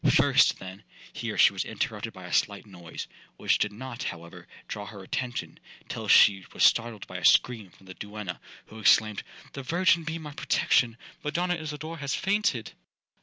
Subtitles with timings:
[0.09, 3.05] First, then,'—Here she was interrupted by a slight noise,
[3.37, 7.85] which did not, however, draw her attention, till she was startled by a scream from
[7.85, 9.21] the duenna, who exclaimed,
[9.53, 10.97] 'The Virgin be my protection!
[11.23, 12.71] Madonna Isidora has fainted!'